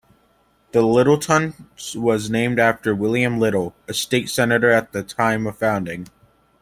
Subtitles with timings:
[0.73, 6.07] Littleton was named after William Little, a state senator at the time of founding.